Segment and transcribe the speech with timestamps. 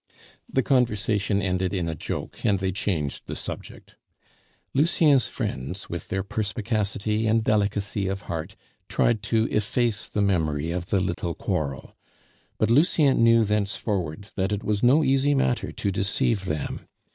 [0.51, 3.97] The conversation ended in a joke, and they changed the subject.
[4.73, 8.55] Lucien's friends, with their perspicacity and delicacy of heart,
[8.89, 11.95] tried to efface the memory of the little quarrel;
[12.57, 16.87] but Lucien knew thenceforward that it was no easy matter to deceive them.